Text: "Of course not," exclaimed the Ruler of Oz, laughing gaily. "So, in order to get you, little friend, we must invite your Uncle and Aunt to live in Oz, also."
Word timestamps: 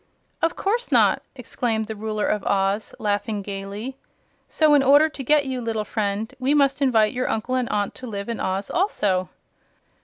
"Of 0.41 0.55
course 0.55 0.91
not," 0.91 1.21
exclaimed 1.35 1.85
the 1.85 1.95
Ruler 1.95 2.25
of 2.25 2.43
Oz, 2.47 2.95
laughing 2.97 3.43
gaily. 3.43 3.97
"So, 4.49 4.73
in 4.73 4.81
order 4.81 5.09
to 5.09 5.23
get 5.23 5.45
you, 5.45 5.61
little 5.61 5.85
friend, 5.85 6.33
we 6.39 6.55
must 6.55 6.81
invite 6.81 7.13
your 7.13 7.29
Uncle 7.29 7.53
and 7.53 7.69
Aunt 7.69 7.93
to 8.01 8.07
live 8.07 8.27
in 8.27 8.39
Oz, 8.39 8.71
also." 8.71 9.29